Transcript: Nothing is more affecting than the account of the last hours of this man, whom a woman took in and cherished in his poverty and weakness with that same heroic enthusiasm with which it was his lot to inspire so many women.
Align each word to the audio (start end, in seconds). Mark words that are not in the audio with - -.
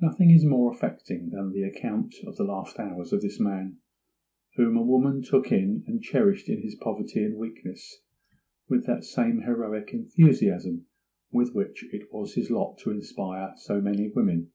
Nothing 0.00 0.32
is 0.32 0.44
more 0.44 0.72
affecting 0.72 1.30
than 1.30 1.52
the 1.52 1.62
account 1.62 2.12
of 2.26 2.34
the 2.36 2.42
last 2.42 2.80
hours 2.80 3.12
of 3.12 3.20
this 3.22 3.38
man, 3.38 3.76
whom 4.56 4.76
a 4.76 4.82
woman 4.82 5.22
took 5.22 5.52
in 5.52 5.84
and 5.86 6.02
cherished 6.02 6.48
in 6.48 6.60
his 6.62 6.74
poverty 6.74 7.22
and 7.22 7.36
weakness 7.36 8.00
with 8.68 8.86
that 8.86 9.04
same 9.04 9.42
heroic 9.42 9.90
enthusiasm 9.94 10.86
with 11.30 11.54
which 11.54 11.84
it 11.94 12.12
was 12.12 12.34
his 12.34 12.50
lot 12.50 12.78
to 12.78 12.90
inspire 12.90 13.52
so 13.56 13.80
many 13.80 14.08
women. 14.08 14.50